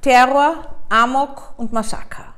Terror, 0.00 0.64
Amok 0.88 1.54
und 1.56 1.72
Massaker. 1.72 2.34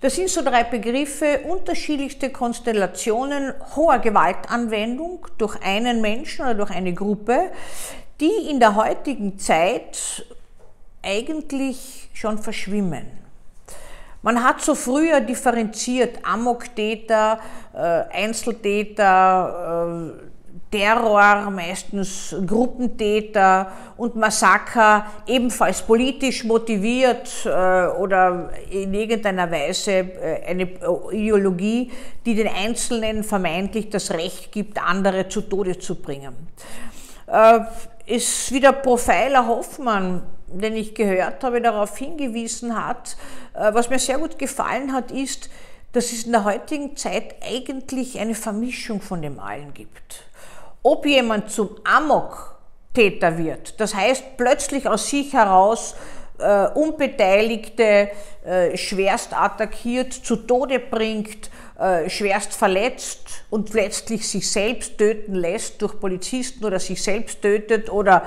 Das 0.00 0.14
sind 0.14 0.28
so 0.28 0.42
drei 0.42 0.62
Begriffe, 0.64 1.40
unterschiedlichste 1.48 2.30
Konstellationen 2.30 3.54
hoher 3.74 3.98
Gewaltanwendung 3.98 5.26
durch 5.38 5.60
einen 5.62 6.02
Menschen 6.02 6.44
oder 6.44 6.54
durch 6.54 6.70
eine 6.70 6.92
Gruppe, 6.92 7.50
die 8.20 8.50
in 8.50 8.60
der 8.60 8.76
heutigen 8.76 9.38
Zeit 9.38 10.26
eigentlich 11.02 12.10
schon 12.12 12.38
verschwimmen. 12.38 13.06
Man 14.22 14.42
hat 14.42 14.60
so 14.60 14.74
früher 14.74 15.20
differenziert 15.20 16.18
Amoktäter, 16.24 17.38
äh, 17.72 17.78
Einzeltäter, 18.12 19.06
äh, 20.20 20.35
Terror, 20.70 21.48
meistens 21.50 22.34
Gruppentäter 22.44 23.70
und 23.96 24.16
Massaker, 24.16 25.06
ebenfalls 25.26 25.82
politisch 25.82 26.44
motiviert 26.44 27.30
äh, 27.44 27.48
oder 27.48 28.50
in 28.70 28.92
irgendeiner 28.92 29.50
Weise 29.50 29.92
äh, 29.92 30.44
eine 30.46 30.68
Ideologie, 31.12 31.92
die 32.24 32.34
den 32.34 32.48
Einzelnen 32.48 33.22
vermeintlich 33.22 33.90
das 33.90 34.10
Recht 34.10 34.50
gibt, 34.50 34.82
andere 34.82 35.28
zu 35.28 35.42
Tode 35.42 35.78
zu 35.78 35.94
bringen. 35.94 36.34
Äh, 37.28 37.60
ist 38.06 38.52
wieder 38.52 38.72
Profiler 38.72 39.46
Hoffmann, 39.46 40.22
den 40.48 40.74
ich 40.76 40.94
gehört 40.94 41.44
habe, 41.44 41.60
darauf 41.60 41.96
hingewiesen 41.98 42.86
hat. 42.86 43.16
Was 43.52 43.90
mir 43.90 43.98
sehr 43.98 44.18
gut 44.18 44.38
gefallen 44.38 44.92
hat, 44.92 45.10
ist, 45.10 45.50
dass 45.92 46.12
es 46.12 46.22
in 46.22 46.30
der 46.30 46.44
heutigen 46.44 46.96
Zeit 46.96 47.34
eigentlich 47.44 48.20
eine 48.20 48.36
Vermischung 48.36 49.00
von 49.00 49.22
dem 49.22 49.40
allen 49.40 49.74
gibt 49.74 50.26
ob 50.86 51.04
jemand 51.04 51.50
zum 51.50 51.70
Amok-Täter 51.82 53.38
wird, 53.38 53.80
das 53.80 53.92
heißt 53.92 54.36
plötzlich 54.36 54.88
aus 54.88 55.10
sich 55.10 55.32
heraus 55.32 55.96
äh, 56.38 56.68
Unbeteiligte 56.68 58.10
äh, 58.44 58.76
schwerst 58.76 59.36
attackiert, 59.36 60.12
zu 60.12 60.36
Tode 60.36 60.78
bringt, 60.78 61.50
äh, 61.80 62.08
schwerst 62.08 62.52
verletzt 62.54 63.44
und 63.50 63.74
letztlich 63.74 64.28
sich 64.28 64.48
selbst 64.48 64.96
töten 64.96 65.34
lässt 65.34 65.82
durch 65.82 65.98
Polizisten 65.98 66.64
oder 66.64 66.78
sich 66.78 67.02
selbst 67.02 67.42
tötet 67.42 67.90
oder 67.90 68.22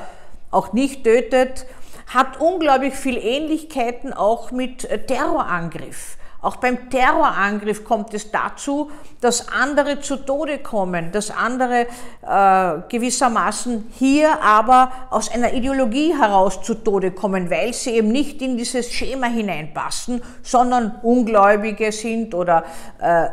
auch 0.52 0.74
nicht 0.74 1.06
tötet, 1.06 1.66
hat 2.08 2.42
unglaublich 2.42 2.94
viel 2.94 3.18
Ähnlichkeiten 3.18 4.12
auch 4.12 4.52
mit 4.52 4.84
äh, 4.84 5.06
Terrorangriff. 5.06 6.18
Auch 6.42 6.56
beim 6.56 6.90
Terrorangriff 6.90 7.84
kommt 7.84 8.14
es 8.14 8.32
dazu, 8.32 8.90
dass 9.20 9.50
andere 9.50 10.00
zu 10.00 10.16
Tode 10.16 10.60
kommen, 10.60 11.12
dass 11.12 11.32
andere 11.32 11.88
äh, 12.22 12.82
gewissermaßen 12.88 13.92
hier 13.98 14.42
aber 14.42 14.92
aus 15.10 15.30
einer 15.30 15.52
Ideologie 15.54 16.18
heraus 16.18 16.62
zu 16.62 16.76
Tode 16.76 17.12
kommen, 17.12 17.50
weil 17.50 17.74
sie 17.74 17.92
eben 17.92 18.10
nicht 18.10 18.42
in 18.42 18.56
dieses 18.56 18.90
Schema 18.90 19.28
hineinpassen, 19.28 20.22
sondern 20.42 21.00
Ungläubige 21.04 21.92
sind 21.92 22.34
oder 22.34 22.64
äh, 23.02 23.26
äh, 23.26 23.30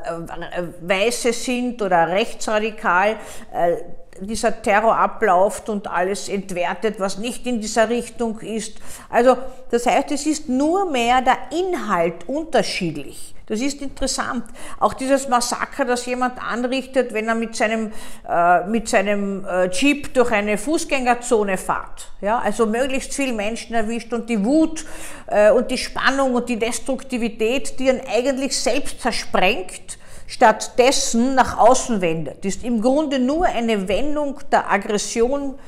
Weiße 0.80 1.32
sind 1.32 1.80
oder 1.82 2.08
rechtsradikal. 2.08 3.16
Äh, 3.52 3.76
dieser 4.20 4.62
Terror 4.62 4.96
abläuft 4.96 5.68
und 5.68 5.86
alles 5.88 6.28
entwertet, 6.28 6.98
was 6.98 7.18
nicht 7.18 7.46
in 7.46 7.60
dieser 7.60 7.88
Richtung 7.88 8.40
ist. 8.40 8.78
Also 9.08 9.36
das 9.70 9.86
heißt, 9.86 10.12
es 10.12 10.26
ist 10.26 10.48
nur 10.48 10.90
mehr 10.90 11.22
der 11.22 11.38
Inhalt 11.50 12.28
unterschiedlich. 12.28 13.34
Das 13.48 13.60
ist 13.60 13.80
interessant. 13.80 14.44
Auch 14.80 14.92
dieses 14.92 15.28
Massaker, 15.28 15.84
das 15.84 16.04
jemand 16.06 16.42
anrichtet, 16.42 17.14
wenn 17.14 17.28
er 17.28 17.36
mit 17.36 17.54
seinem, 17.54 17.92
äh, 18.28 18.66
mit 18.66 18.88
seinem 18.88 19.44
äh, 19.44 19.68
Jeep 19.68 20.12
durch 20.14 20.32
eine 20.32 20.58
Fußgängerzone 20.58 21.56
fährt. 21.56 22.10
Ja, 22.20 22.40
also 22.40 22.66
möglichst 22.66 23.14
viele 23.14 23.32
Menschen 23.32 23.74
erwischt 23.74 24.12
und 24.12 24.28
die 24.28 24.44
Wut 24.44 24.84
äh, 25.28 25.52
und 25.52 25.70
die 25.70 25.78
Spannung 25.78 26.34
und 26.34 26.48
die 26.48 26.58
Destruktivität, 26.58 27.78
die 27.78 27.86
ihn 27.86 28.00
eigentlich 28.12 28.56
selbst 28.56 29.00
zersprengt, 29.00 29.96
stattdessen 30.26 31.34
nach 31.34 31.58
außen 31.58 32.00
wendet, 32.00 32.44
ist 32.44 32.64
im 32.64 32.80
Grunde 32.80 33.18
nur 33.18 33.46
eine 33.46 33.88
Wendung 33.88 34.40
der 34.50 34.70
Aggression 34.70 35.58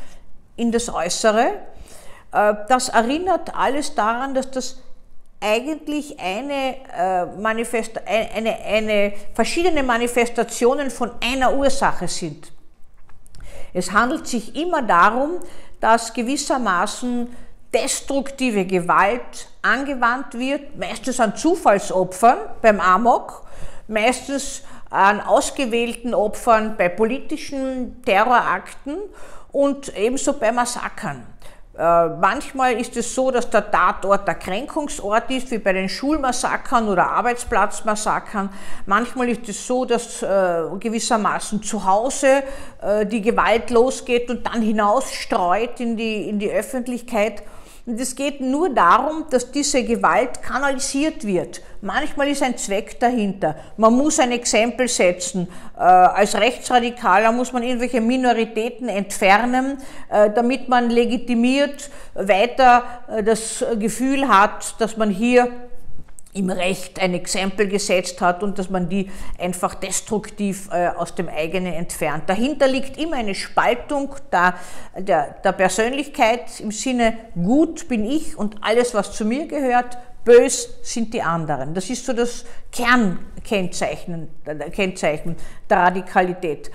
in 0.56 0.72
das 0.72 0.92
Äußere. 0.92 1.50
Äh, 2.32 2.54
das 2.68 2.88
erinnert 2.88 3.54
alles 3.54 3.94
daran, 3.94 4.34
dass 4.34 4.50
das 4.50 4.82
eigentlich 5.40 6.18
eine, 6.18 6.76
äh, 6.96 7.26
Manifest 7.40 8.00
eine, 8.06 8.58
eine 8.58 9.12
verschiedene 9.34 9.82
Manifestationen 9.82 10.90
von 10.90 11.12
einer 11.22 11.54
Ursache 11.54 12.08
sind. 12.08 12.52
Es 13.72 13.92
handelt 13.92 14.26
sich 14.26 14.56
immer 14.56 14.82
darum, 14.82 15.38
dass 15.80 16.12
gewissermaßen 16.12 17.28
destruktive 17.72 18.64
Gewalt 18.64 19.48
angewandt 19.62 20.34
wird, 20.38 20.76
meistens 20.76 21.20
an 21.20 21.36
Zufallsopfern 21.36 22.38
beim 22.62 22.80
Amok, 22.80 23.46
meistens 23.88 24.62
an 24.90 25.20
ausgewählten 25.20 26.14
Opfern 26.14 26.76
bei 26.76 26.88
politischen 26.88 28.02
Terrorakten 28.04 28.96
und 29.52 29.96
ebenso 29.96 30.34
bei 30.34 30.52
Massakern. 30.52 31.26
Äh, 31.78 32.08
manchmal 32.08 32.72
ist 32.80 32.96
es 32.96 33.14
so, 33.14 33.30
dass 33.30 33.48
der 33.50 33.70
Tatort 33.70 34.26
der 34.26 34.34
Kränkungsort 34.34 35.30
ist, 35.30 35.52
wie 35.52 35.58
bei 35.58 35.72
den 35.72 35.88
Schulmassakern 35.88 36.88
oder 36.88 37.08
Arbeitsplatzmassakern. 37.08 38.50
Manchmal 38.86 39.28
ist 39.28 39.48
es 39.48 39.64
so, 39.64 39.84
dass 39.84 40.20
äh, 40.22 40.62
gewissermaßen 40.80 41.62
zu 41.62 41.84
Hause 41.84 42.42
äh, 42.82 43.06
die 43.06 43.22
Gewalt 43.22 43.70
losgeht 43.70 44.28
und 44.28 44.44
dann 44.44 44.60
hinausstreut 44.60 45.78
in 45.78 45.96
die, 45.96 46.28
in 46.28 46.40
die 46.40 46.50
Öffentlichkeit. 46.50 47.44
Und 47.88 47.98
es 47.98 48.14
geht 48.14 48.42
nur 48.42 48.68
darum, 48.68 49.24
dass 49.30 49.50
diese 49.50 49.82
Gewalt 49.82 50.42
kanalisiert 50.42 51.26
wird. 51.26 51.62
Manchmal 51.80 52.28
ist 52.28 52.42
ein 52.42 52.54
Zweck 52.58 53.00
dahinter. 53.00 53.56
Man 53.78 53.94
muss 53.94 54.20
ein 54.20 54.30
Exempel 54.30 54.88
setzen. 54.88 55.48
Äh, 55.74 55.80
als 55.80 56.34
Rechtsradikaler 56.34 57.32
muss 57.32 57.50
man 57.50 57.62
irgendwelche 57.62 58.02
Minoritäten 58.02 58.90
entfernen, 58.90 59.78
äh, 60.10 60.28
damit 60.28 60.68
man 60.68 60.90
legitimiert 60.90 61.88
weiter 62.12 62.84
äh, 63.10 63.22
das 63.22 63.64
Gefühl 63.78 64.28
hat, 64.28 64.78
dass 64.78 64.98
man 64.98 65.08
hier 65.08 65.50
im 66.38 66.50
Recht 66.50 67.00
ein 67.00 67.14
Exempel 67.14 67.68
gesetzt 67.68 68.20
hat 68.20 68.42
und 68.42 68.58
dass 68.58 68.70
man 68.70 68.88
die 68.88 69.10
einfach 69.38 69.74
destruktiv 69.74 70.68
äh, 70.72 70.88
aus 70.88 71.14
dem 71.14 71.28
eigenen 71.28 71.72
entfernt. 71.72 72.24
Dahinter 72.26 72.68
liegt 72.68 72.96
immer 72.96 73.16
eine 73.16 73.34
Spaltung 73.34 74.14
der, 74.32 74.54
der, 74.96 75.36
der 75.44 75.52
Persönlichkeit 75.52 76.60
im 76.60 76.70
Sinne, 76.70 77.18
gut 77.34 77.88
bin 77.88 78.04
ich 78.04 78.36
und 78.36 78.56
alles, 78.60 78.94
was 78.94 79.12
zu 79.12 79.24
mir 79.24 79.46
gehört, 79.46 79.98
bös 80.24 80.68
sind 80.82 81.14
die 81.14 81.22
anderen. 81.22 81.74
Das 81.74 81.88
ist 81.88 82.04
so 82.04 82.12
das 82.12 82.44
Kernkennzeichen 82.70 84.28
Kennzeichen 84.72 85.36
der 85.68 85.78
Radikalität. 85.78 86.70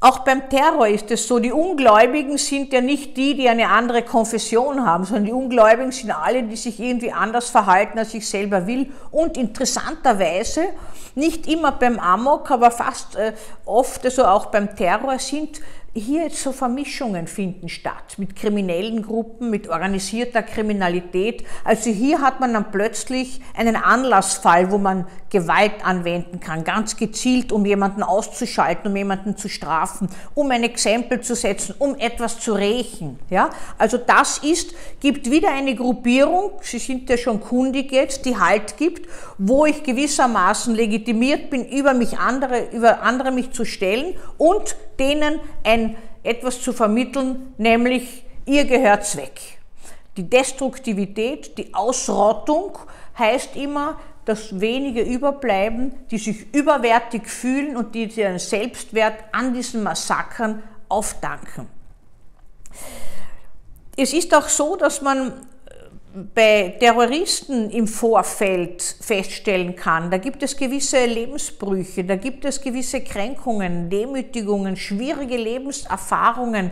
Auch 0.00 0.20
beim 0.20 0.48
Terror 0.48 0.86
ist 0.86 1.10
es 1.10 1.26
so, 1.26 1.40
die 1.40 1.50
Ungläubigen 1.50 2.38
sind 2.38 2.72
ja 2.72 2.80
nicht 2.80 3.16
die, 3.16 3.34
die 3.34 3.48
eine 3.48 3.68
andere 3.68 4.02
Konfession 4.02 4.86
haben, 4.86 5.04
sondern 5.04 5.24
die 5.24 5.32
Ungläubigen 5.32 5.90
sind 5.90 6.12
alle, 6.12 6.44
die 6.44 6.54
sich 6.54 6.78
irgendwie 6.78 7.10
anders 7.10 7.50
verhalten, 7.50 7.98
als 7.98 8.14
ich 8.14 8.28
selber 8.28 8.68
will. 8.68 8.92
Und 9.10 9.36
interessanterweise, 9.36 10.66
nicht 11.16 11.48
immer 11.48 11.72
beim 11.72 11.98
Amok, 11.98 12.48
aber 12.52 12.70
fast 12.70 13.16
äh, 13.16 13.32
oft, 13.64 14.04
also 14.04 14.24
auch 14.24 14.46
beim 14.46 14.76
Terror, 14.76 15.18
sind 15.18 15.60
hier 15.94 16.24
jetzt 16.24 16.42
so 16.42 16.52
Vermischungen 16.52 17.26
finden 17.26 17.68
statt 17.68 18.18
mit 18.18 18.36
kriminellen 18.36 19.02
Gruppen, 19.02 19.50
mit 19.50 19.68
organisierter 19.68 20.42
Kriminalität. 20.42 21.44
Also 21.64 21.90
hier 21.90 22.20
hat 22.20 22.40
man 22.40 22.52
dann 22.52 22.70
plötzlich 22.70 23.40
einen 23.56 23.76
Anlassfall, 23.76 24.70
wo 24.70 24.78
man 24.78 25.06
Gewalt 25.30 25.84
anwenden 25.84 26.40
kann, 26.40 26.64
ganz 26.64 26.96
gezielt, 26.96 27.52
um 27.52 27.66
jemanden 27.66 28.02
auszuschalten, 28.02 28.90
um 28.90 28.96
jemanden 28.96 29.36
zu 29.36 29.48
strafen, 29.48 30.08
um 30.34 30.50
ein 30.50 30.62
Exempel 30.62 31.20
zu 31.20 31.34
setzen, 31.34 31.74
um 31.78 31.96
etwas 31.96 32.40
zu 32.40 32.54
rächen. 32.54 33.18
Ja? 33.28 33.50
Also 33.76 33.98
das 33.98 34.38
ist, 34.38 34.74
gibt 35.00 35.30
wieder 35.30 35.50
eine 35.50 35.74
Gruppierung, 35.74 36.52
Sie 36.62 36.78
sind 36.78 37.08
ja 37.10 37.16
schon 37.16 37.40
kundig 37.40 37.92
jetzt, 37.92 38.24
die 38.24 38.38
Halt 38.38 38.76
gibt, 38.76 39.08
wo 39.36 39.66
ich 39.66 39.82
gewissermaßen 39.82 40.74
legitimiert 40.74 41.50
bin, 41.50 41.66
über 41.66 41.94
mich 41.94 42.18
andere, 42.18 42.68
über 42.72 43.02
andere 43.02 43.30
mich 43.30 43.52
zu 43.52 43.64
stellen 43.64 44.14
und 44.36 44.76
denen 44.98 45.40
ein 45.64 45.77
etwas 46.22 46.60
zu 46.62 46.72
vermitteln, 46.72 47.54
nämlich 47.58 48.24
ihr 48.46 48.64
gehört 48.64 49.16
weg. 49.16 49.58
Die 50.16 50.28
Destruktivität, 50.28 51.56
die 51.58 51.72
Ausrottung 51.74 52.78
heißt 53.18 53.56
immer, 53.56 53.98
dass 54.24 54.60
wenige 54.60 55.02
überbleiben, 55.02 55.94
die 56.10 56.18
sich 56.18 56.52
überwertig 56.54 57.26
fühlen 57.28 57.76
und 57.76 57.94
die 57.94 58.04
ihren 58.04 58.38
Selbstwert 58.38 59.14
an 59.32 59.54
diesen 59.54 59.82
Massakern 59.82 60.62
aufdanken. 60.88 61.66
Es 63.96 64.12
ist 64.12 64.34
auch 64.34 64.48
so, 64.48 64.76
dass 64.76 65.02
man 65.02 65.46
bei 66.34 66.76
Terroristen 66.80 67.70
im 67.70 67.86
Vorfeld 67.86 68.82
feststellen 68.82 69.76
kann. 69.76 70.10
Da 70.10 70.16
gibt 70.16 70.42
es 70.42 70.56
gewisse 70.56 71.04
Lebensbrüche, 71.04 72.04
da 72.04 72.16
gibt 72.16 72.44
es 72.44 72.60
gewisse 72.60 73.02
Kränkungen, 73.02 73.90
Demütigungen, 73.90 74.76
schwierige 74.76 75.36
Lebenserfahrungen, 75.36 76.70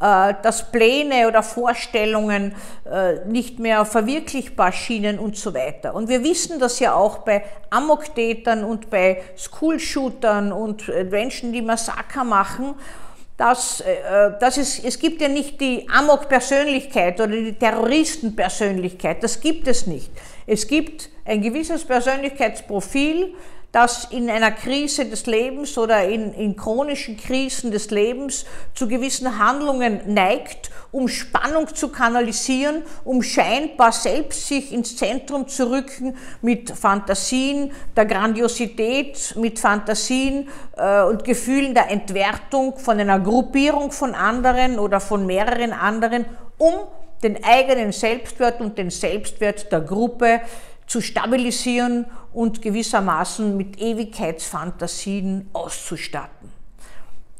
äh, 0.00 0.34
dass 0.42 0.72
Pläne 0.72 1.28
oder 1.28 1.44
Vorstellungen 1.44 2.54
äh, 2.84 3.24
nicht 3.26 3.60
mehr 3.60 3.84
verwirklichbar 3.84 4.72
schienen 4.72 5.18
und 5.20 5.36
so 5.36 5.54
weiter. 5.54 5.94
Und 5.94 6.08
wir 6.08 6.24
wissen 6.24 6.58
das 6.58 6.80
ja 6.80 6.94
auch 6.94 7.18
bei 7.18 7.44
Amoktätern 7.70 8.64
und 8.64 8.90
bei 8.90 9.22
School-Shootern 9.36 10.50
und 10.52 10.88
äh, 10.88 11.04
Menschen, 11.04 11.52
die 11.52 11.62
Massaker 11.62 12.24
machen 12.24 12.74
dass, 13.42 13.80
äh, 13.80 14.38
dass 14.38 14.56
es, 14.56 14.78
es 14.78 15.00
gibt 15.00 15.20
ja 15.20 15.26
nicht 15.26 15.60
die 15.60 15.88
Amok-Persönlichkeit 15.92 17.20
oder 17.20 17.34
die 17.34 17.54
Terroristen-Persönlichkeit, 17.54 19.20
das 19.20 19.40
gibt 19.40 19.66
es 19.66 19.88
nicht. 19.88 20.12
Es 20.46 20.68
gibt 20.68 21.10
ein 21.24 21.42
gewisses 21.42 21.84
Persönlichkeitsprofil, 21.84 23.34
das 23.72 24.04
in 24.10 24.28
einer 24.28 24.50
Krise 24.50 25.06
des 25.06 25.24
Lebens 25.24 25.78
oder 25.78 26.04
in, 26.04 26.34
in 26.34 26.56
chronischen 26.56 27.16
Krisen 27.16 27.70
des 27.70 27.90
Lebens 27.90 28.44
zu 28.74 28.86
gewissen 28.86 29.38
Handlungen 29.38 30.02
neigt, 30.12 30.70
um 30.90 31.08
Spannung 31.08 31.74
zu 31.74 31.88
kanalisieren, 31.88 32.82
um 33.02 33.22
scheinbar 33.22 33.92
selbst 33.92 34.46
sich 34.46 34.72
ins 34.72 34.94
Zentrum 34.96 35.48
zu 35.48 35.70
rücken 35.70 36.14
mit 36.42 36.70
Fantasien 36.70 37.72
der 37.96 38.04
Grandiosität, 38.04 39.34
mit 39.38 39.58
Fantasien 39.58 40.50
äh, 40.76 41.02
und 41.04 41.24
Gefühlen 41.24 41.72
der 41.72 41.90
Entwertung 41.90 42.76
von 42.76 43.00
einer 43.00 43.20
Gruppierung 43.20 43.90
von 43.90 44.14
anderen 44.14 44.78
oder 44.78 45.00
von 45.00 45.24
mehreren 45.24 45.72
anderen, 45.72 46.26
um 46.58 46.74
den 47.22 47.42
eigenen 47.42 47.92
Selbstwert 47.92 48.60
und 48.60 48.76
den 48.76 48.90
Selbstwert 48.90 49.70
der 49.72 49.80
Gruppe 49.80 50.40
zu 50.92 51.00
stabilisieren 51.00 52.04
und 52.34 52.60
gewissermaßen 52.60 53.56
mit 53.56 53.80
Ewigkeitsfantasien 53.80 55.48
auszustatten. 55.54 56.52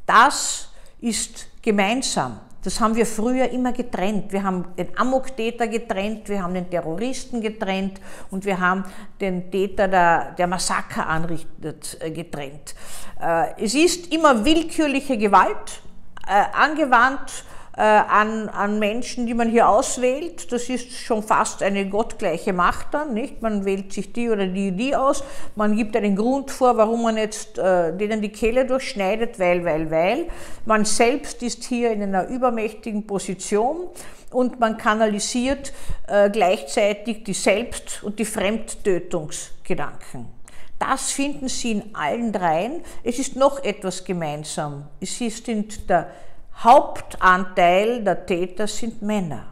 Das 0.06 0.70
ist 1.02 1.48
gemeinsam. 1.60 2.40
Das 2.64 2.80
haben 2.80 2.94
wir 2.94 3.04
früher 3.04 3.50
immer 3.50 3.72
getrennt. 3.72 4.32
Wir 4.32 4.42
haben 4.42 4.74
den 4.78 4.96
Amok-Täter 4.96 5.68
getrennt, 5.68 6.30
wir 6.30 6.42
haben 6.42 6.54
den 6.54 6.70
Terroristen 6.70 7.42
getrennt 7.42 8.00
und 8.30 8.46
wir 8.46 8.58
haben 8.58 8.84
den 9.20 9.50
Täter, 9.50 9.86
der, 9.86 10.32
der 10.32 10.46
Massaker 10.46 11.06
anrichtet, 11.06 11.98
äh, 12.00 12.10
getrennt. 12.10 12.74
Äh, 13.20 13.62
es 13.62 13.74
ist 13.74 14.14
immer 14.14 14.46
willkürliche 14.46 15.18
Gewalt 15.18 15.82
äh, 16.26 16.44
angewandt 16.54 17.44
an, 17.80 18.50
an 18.50 18.78
Menschen, 18.78 19.26
die 19.26 19.34
man 19.34 19.48
hier 19.48 19.68
auswählt. 19.68 20.52
Das 20.52 20.68
ist 20.68 20.92
schon 20.92 21.22
fast 21.22 21.62
eine 21.62 21.88
gottgleiche 21.88 22.52
Macht 22.52 22.92
dann, 22.92 23.14
nicht? 23.14 23.40
Man 23.40 23.64
wählt 23.64 23.92
sich 23.92 24.12
die 24.12 24.28
oder 24.28 24.46
die, 24.46 24.72
die 24.72 24.94
aus. 24.94 25.24
Man 25.56 25.76
gibt 25.76 25.96
einen 25.96 26.14
Grund 26.14 26.50
vor, 26.50 26.76
warum 26.76 27.02
man 27.02 27.16
jetzt 27.16 27.58
äh, 27.58 27.96
denen 27.96 28.20
die 28.20 28.28
Kehle 28.28 28.66
durchschneidet, 28.66 29.38
weil, 29.38 29.64
weil, 29.64 29.90
weil. 29.90 30.26
Man 30.66 30.84
selbst 30.84 31.42
ist 31.42 31.64
hier 31.64 31.92
in 31.92 32.02
einer 32.02 32.28
übermächtigen 32.28 33.06
Position 33.06 33.88
und 34.30 34.60
man 34.60 34.76
kanalisiert 34.76 35.72
äh, 36.08 36.30
gleichzeitig 36.30 37.24
die 37.24 37.34
Selbst- 37.34 38.02
und 38.02 38.18
die 38.18 38.24
Fremdtötungsgedanken. 38.24 40.26
Das 40.78 41.12
finden 41.12 41.48
Sie 41.48 41.72
in 41.72 41.94
allen 41.94 42.32
dreien. 42.32 42.80
Es 43.04 43.18
ist 43.18 43.36
noch 43.36 43.62
etwas 43.62 44.04
gemeinsam. 44.04 44.88
Es 45.00 45.20
ist 45.20 45.46
der 45.46 46.10
Hauptanteil 46.56 48.04
der 48.04 48.26
Täter 48.26 48.66
sind 48.66 49.02
Männer. 49.02 49.44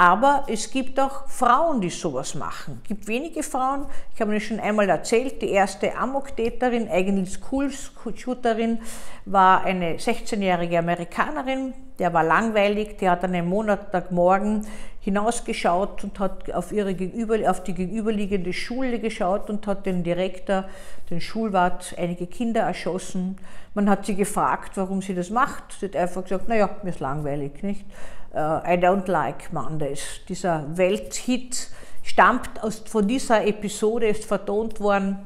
Aber 0.00 0.44
es 0.46 0.70
gibt 0.70 0.98
auch 0.98 1.28
Frauen, 1.28 1.82
die 1.82 1.90
sowas 1.90 2.34
machen. 2.34 2.80
Es 2.84 2.88
gibt 2.88 3.06
wenige 3.06 3.42
Frauen, 3.42 3.84
ich 4.14 4.20
habe 4.22 4.30
Ihnen 4.30 4.40
schon 4.40 4.58
einmal 4.58 4.88
erzählt, 4.88 5.42
die 5.42 5.50
erste 5.50 5.94
Amok-Täterin, 5.94 6.88
eigentlich 6.88 7.34
School-Shooterin, 7.34 8.78
war 9.26 9.62
eine 9.62 9.96
16-jährige 9.96 10.78
Amerikanerin, 10.78 11.74
der 11.98 12.14
war 12.14 12.24
langweilig, 12.24 12.96
die 12.96 13.10
hat 13.10 13.22
an 13.24 13.34
einem 13.34 13.50
Montagmorgen 13.50 14.66
hinausgeschaut 15.00 16.02
und 16.02 16.18
hat 16.18 16.50
auf, 16.50 16.72
ihre 16.72 16.94
gegenüber, 16.94 17.36
auf 17.50 17.62
die 17.62 17.74
gegenüberliegende 17.74 18.54
Schule 18.54 19.00
geschaut 19.00 19.50
und 19.50 19.66
hat 19.66 19.84
den 19.84 20.02
Direktor, 20.02 20.64
den 21.10 21.20
Schulwart, 21.20 21.94
einige 21.98 22.26
Kinder 22.26 22.62
erschossen. 22.62 23.36
Man 23.74 23.90
hat 23.90 24.06
sie 24.06 24.14
gefragt, 24.14 24.78
warum 24.78 25.02
sie 25.02 25.14
das 25.14 25.28
macht. 25.28 25.76
Sie 25.78 25.86
hat 25.86 25.96
einfach 25.96 26.22
gesagt, 26.22 26.48
naja, 26.48 26.70
mir 26.82 26.88
ist 26.88 27.00
langweilig, 27.00 27.62
nicht? 27.62 27.84
Uh, 28.32 28.60
I 28.64 28.76
don't 28.76 29.08
like 29.10 29.52
Mondays. 29.52 30.20
Dieser 30.28 30.64
Welthit 30.76 31.68
stammt 32.02 32.62
aus, 32.62 32.82
von 32.86 33.06
dieser 33.08 33.44
Episode, 33.44 34.08
ist 34.08 34.24
vertont 34.24 34.80
worden. 34.80 35.18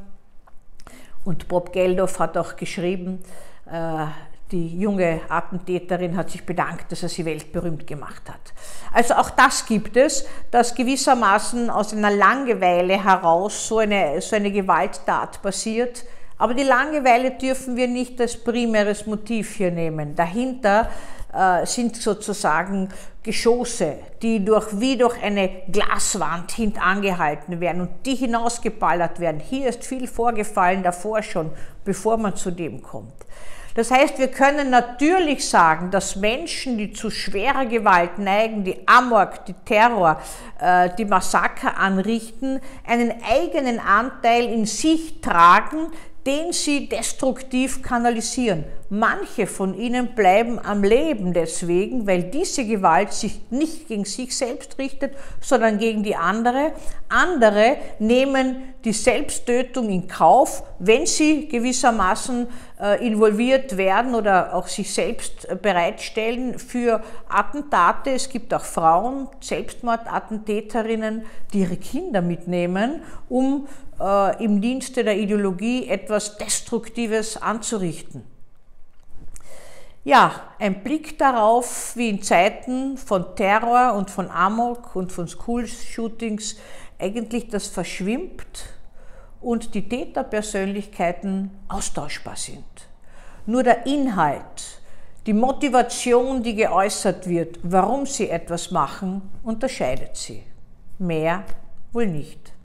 Und 1.25 1.49
Bob 1.49 1.73
Geldof 1.73 2.19
hat 2.19 2.37
auch 2.39 2.57
geschrieben, 2.57 3.23
uh, 3.67 4.07
die 4.51 4.79
junge 4.79 5.21
Attentäterin 5.29 6.17
hat 6.17 6.31
sich 6.31 6.47
bedankt, 6.47 6.93
dass 6.93 7.03
er 7.03 7.09
sie 7.09 7.25
weltberühmt 7.25 7.87
gemacht 7.87 8.23
hat. 8.29 8.53
Also 8.93 9.15
auch 9.15 9.31
das 9.31 9.67
gibt 9.67 9.97
es, 9.97 10.27
dass 10.51 10.75
gewissermaßen 10.75 11.71
aus 11.71 11.93
einer 11.93 12.11
Langeweile 12.11 13.03
heraus 13.03 13.69
so 13.69 13.79
eine, 13.79 14.21
so 14.21 14.37
eine 14.37 14.53
Gewalttat 14.53 15.43
passiert. 15.43 16.05
Aber 16.39 16.55
die 16.55 16.63
Langeweile 16.63 17.33
dürfen 17.33 17.77
wir 17.77 17.89
nicht 17.89 18.21
als 18.21 18.37
primäres 18.37 19.07
Motiv 19.07 19.55
hier 19.55 19.71
nehmen. 19.71 20.15
Dahinter 20.15 20.89
äh, 21.35 21.67
sind 21.67 21.97
sozusagen 21.97 22.89
Geschosse, 23.23 23.97
die 24.23 24.45
durch, 24.45 24.79
wie 24.79 24.97
durch 24.97 25.21
eine 25.23 25.49
Glaswand 25.71 26.53
hintangehalten 26.53 27.59
werden 27.61 27.83
und 27.83 27.91
die 28.05 28.15
hinausgeballert 28.15 29.19
werden. 29.19 29.41
Hier 29.41 29.69
ist 29.69 29.85
viel 29.85 30.07
vorgefallen 30.07 30.83
davor 30.83 31.23
schon, 31.23 31.51
bevor 31.85 32.19
man 32.19 32.37
zu 32.37 32.51
dem 32.51 32.83
kommt. 32.83 33.15
Das 33.75 33.91
heißt, 33.91 34.21
wir 34.21 34.29
können 34.29 34.71
natürlich 34.71 35.49
sagen, 35.49 35.91
dass 35.91 36.15
Menschen, 36.15 36.79
die 36.79 36.93
zu 36.93 37.11
schwerer 37.11 37.67
Gewalt 37.67 38.19
neigen, 38.19 38.63
die 38.63 38.87
Amok, 38.87 39.45
die 39.47 39.55
Terror, 39.65 40.21
äh, 40.61 40.91
die 40.97 41.05
Massaker 41.05 41.77
anrichten, 41.77 42.61
einen 42.87 43.13
eigenen 43.29 43.81
Anteil 43.81 44.45
in 44.45 44.65
sich 44.65 45.21
tragen, 45.21 45.91
den 46.27 46.53
sie 46.53 46.89
destruktiv 46.89 47.83
kanalisieren. 47.83 48.65
Manche 48.89 49.47
von 49.47 49.75
ihnen 49.75 50.15
bleiben 50.15 50.59
am 50.59 50.83
Leben 50.83 51.33
deswegen, 51.33 52.07
weil 52.07 52.25
diese 52.25 52.65
Gewalt 52.65 53.13
sich 53.13 53.41
nicht 53.51 53.89
gegen 53.89 54.05
sich 54.05 54.37
selbst 54.37 54.79
richtet, 54.79 55.15
sondern 55.41 55.79
gegen 55.79 56.03
die 56.03 56.17
andere. 56.17 56.73
Andere 57.09 57.77
nehmen 57.99 58.75
die 58.85 58.93
Selbsttötung 58.93 59.89
in 59.89 60.07
Kauf, 60.07 60.63
wenn 60.79 61.07
sie 61.07 61.49
gewissermaßen 61.49 62.47
äh, 62.81 63.07
involviert 63.07 63.77
werden 63.77 64.15
oder 64.15 64.55
auch 64.55 64.69
sich 64.69 64.93
selbst 64.93 65.49
bereitstellen 65.63 66.59
für 66.59 67.03
Attentate. 67.29 68.11
Es 68.11 68.29
gibt 68.29 68.53
auch 68.53 68.65
Frauen, 68.65 69.29
Selbstmordattentäterinnen, 69.41 71.25
die 71.53 71.61
ihre 71.61 71.77
Kinder 71.77 72.21
mitnehmen, 72.21 73.03
um 73.29 73.67
äh, 74.01 74.45
im 74.45 74.61
Dienste 74.61 75.05
der 75.05 75.17
Ideologie 75.17 75.89
etwas 75.89 76.37
Destruktives 76.37 77.41
anzurichten. 77.41 78.25
Ja, 80.05 80.33
ein 80.59 80.83
Blick 80.83 81.19
darauf, 81.19 81.97
wie 81.97 82.11
in 82.11 82.23
Zeiten 82.23 82.99
von 82.99 83.35
Terror 83.37 83.95
und 83.95 84.11
von 84.11 84.31
Amok 84.31 84.95
und 84.97 85.11
von 85.13 85.27
School-Shootings 85.27 86.57
eigentlich 86.99 87.49
das 87.49 87.69
verschwimmt 87.69 88.67
und 89.41 89.75
die 89.75 89.89
Täterpersönlichkeiten 89.89 91.51
austauschbar 91.69 92.37
sind. 92.37 92.65
Nur 93.47 93.63
der 93.63 93.87
Inhalt, 93.87 94.81
die 95.27 95.33
Motivation, 95.33 96.43
die 96.43 96.55
geäußert 96.55 97.27
wird, 97.27 97.59
warum 97.63 98.05
sie 98.05 98.29
etwas 98.29 98.71
machen, 98.71 99.23
unterscheidet 99.43 100.17
sie. 100.17 100.43
Mehr 100.99 101.45
wohl 101.93 102.07
nicht. 102.07 102.53